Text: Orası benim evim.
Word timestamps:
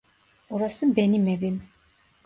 Orası 0.49 0.95
benim 0.95 1.27
evim. 1.27 1.63